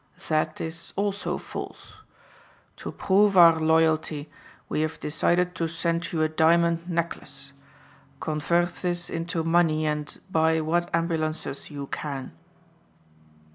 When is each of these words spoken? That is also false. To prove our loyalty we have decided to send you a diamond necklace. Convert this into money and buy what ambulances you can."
That 0.29 0.59
is 0.59 0.93
also 0.95 1.37
false. 1.37 1.97
To 2.77 2.91
prove 2.91 3.37
our 3.37 3.59
loyalty 3.59 4.31
we 4.67 4.81
have 4.81 4.99
decided 4.99 5.53
to 5.53 5.67
send 5.67 6.11
you 6.11 6.23
a 6.23 6.27
diamond 6.27 6.89
necklace. 6.89 7.53
Convert 8.19 8.69
this 8.77 9.11
into 9.11 9.43
money 9.43 9.85
and 9.85 10.19
buy 10.31 10.59
what 10.61 10.89
ambulances 10.91 11.69
you 11.69 11.85
can." 11.85 12.31